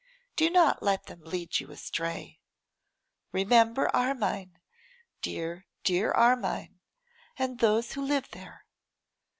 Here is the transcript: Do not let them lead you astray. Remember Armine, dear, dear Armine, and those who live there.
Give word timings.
Do 0.35 0.49
not 0.49 0.81
let 0.81 1.05
them 1.05 1.21
lead 1.23 1.59
you 1.59 1.69
astray. 1.69 2.39
Remember 3.31 3.87
Armine, 3.95 4.57
dear, 5.21 5.67
dear 5.83 6.11
Armine, 6.11 6.79
and 7.37 7.59
those 7.59 7.91
who 7.91 8.01
live 8.03 8.27
there. 8.31 8.65